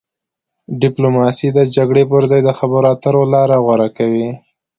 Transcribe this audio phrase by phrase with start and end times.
[0.81, 4.29] ډیپلوماسي د جګړې پر ځای د خبرو اترو لاره غوره کوي.